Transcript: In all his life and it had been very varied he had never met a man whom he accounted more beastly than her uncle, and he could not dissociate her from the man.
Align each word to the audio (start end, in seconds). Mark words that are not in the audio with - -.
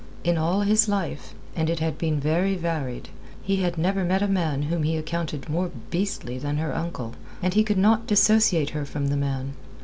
In 0.23 0.35
all 0.35 0.61
his 0.61 0.89
life 0.89 1.35
and 1.55 1.69
it 1.69 1.77
had 1.77 1.99
been 1.99 2.19
very 2.19 2.55
varied 2.55 3.09
he 3.43 3.57
had 3.57 3.77
never 3.77 4.03
met 4.03 4.23
a 4.23 4.27
man 4.27 4.63
whom 4.63 4.81
he 4.81 4.97
accounted 4.97 5.47
more 5.47 5.69
beastly 5.91 6.39
than 6.39 6.57
her 6.57 6.75
uncle, 6.75 7.13
and 7.39 7.53
he 7.53 7.63
could 7.63 7.77
not 7.77 8.07
dissociate 8.07 8.71
her 8.71 8.83
from 8.83 9.09
the 9.09 9.15
man. 9.15 9.53